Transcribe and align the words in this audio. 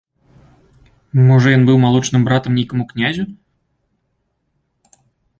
Можа, 1.27 1.47
ён 1.57 1.65
быў 1.67 1.77
малочным 1.85 2.21
братам 2.27 2.51
нейкаму 2.59 2.83
князю? 2.93 3.25